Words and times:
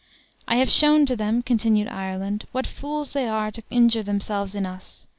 "I 0.47 0.55
have 0.55 0.71
shown 0.71 1.05
to 1.05 1.15
them," 1.15 1.43
continued 1.43 1.87
Ireland, 1.87 2.47
"what 2.51 2.65
fools 2.65 3.11
they 3.11 3.27
are 3.27 3.51
to 3.51 3.61
injure 3.69 4.01
themselves 4.01 4.55
in 4.55 4.65
us. 4.65 5.05